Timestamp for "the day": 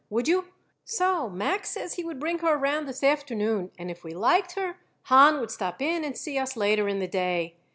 6.97-7.55